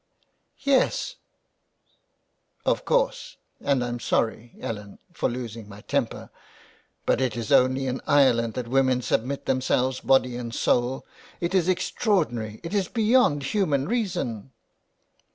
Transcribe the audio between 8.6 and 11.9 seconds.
women submit themselves body and soul. It is